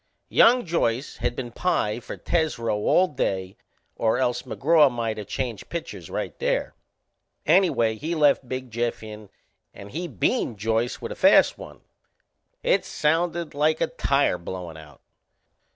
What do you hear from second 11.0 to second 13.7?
with a fast one. It sounded